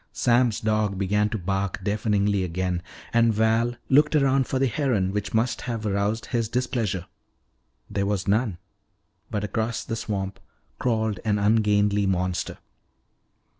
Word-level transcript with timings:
Sam's 0.13 0.59
dog 0.59 0.97
began 0.97 1.29
to 1.29 1.37
bark 1.37 1.83
deafeningly 1.83 2.43
again, 2.43 2.81
and 3.13 3.31
Val 3.31 3.75
looked 3.87 4.15
around 4.15 4.47
for 4.47 4.57
the 4.57 4.65
heron 4.65 5.11
which 5.11 5.35
must 5.35 5.61
have 5.69 5.85
aroused 5.85 6.25
his 6.25 6.49
displeasure. 6.49 7.05
There 7.87 8.07
was 8.07 8.27
none. 8.27 8.57
But 9.29 9.43
across 9.43 9.83
the 9.83 9.95
swamp 9.95 10.39
crawled 10.79 11.19
an 11.23 11.37
ungainly 11.37 12.07
monster. 12.07 12.57